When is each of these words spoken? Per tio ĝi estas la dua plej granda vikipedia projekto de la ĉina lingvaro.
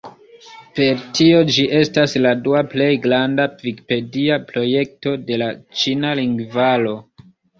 Per 0.77 1.01
tio 1.17 1.41
ĝi 1.57 1.65
estas 1.79 2.15
la 2.27 2.31
dua 2.47 2.63
plej 2.71 2.87
granda 3.03 3.45
vikipedia 3.67 4.39
projekto 4.53 5.15
de 5.29 5.39
la 5.45 5.51
ĉina 5.83 6.17
lingvaro. 6.21 6.97